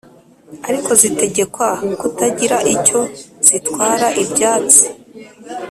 Ariko 0.69 0.91
zitegekwa 1.01 1.69
kutagira 1.99 2.57
icyo 2.73 2.99
zitwara 3.47 4.07
ibyatsi 4.23 4.85